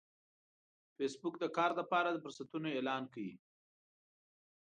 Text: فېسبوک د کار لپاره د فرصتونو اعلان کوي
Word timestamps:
فېسبوک 0.95 1.35
د 1.39 1.45
کار 1.57 1.71
لپاره 1.79 2.09
د 2.11 2.17
فرصتونو 2.23 2.67
اعلان 2.73 3.03
کوي 3.13 3.33